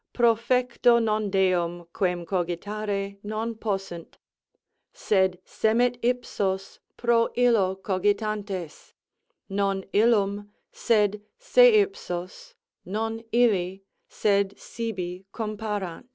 _Profecto 0.15 0.99
non 0.99 1.29
Deum, 1.29 1.85
quern 1.93 2.25
cogitare 2.25 3.19
non 3.21 3.53
possunt, 3.53 4.17
sed 4.91 5.37
semetip 5.45 6.79
pro 6.97 7.29
illo 7.37 7.75
cogitantes, 7.75 8.95
non 9.47 9.85
ilium, 9.93 10.49
sed 10.71 11.21
seipsos, 11.39 12.55
non 12.83 13.23
illi, 13.31 13.83
sed 14.07 14.57
sibi 14.57 15.23
comparant? 15.31 16.07